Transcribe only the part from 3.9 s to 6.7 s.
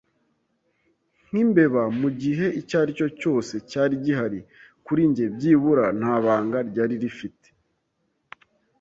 gihari. Kuri njye, byibura, nta banga